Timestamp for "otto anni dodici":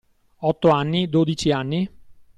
0.39-1.51